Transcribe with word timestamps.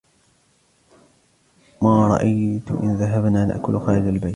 ما 1.81 2.07
رأيك 2.07 2.69
إن 2.69 2.95
ذهبنا 2.95 3.45
نأكل 3.45 3.79
خارج 3.79 4.07
البيت؟ 4.07 4.25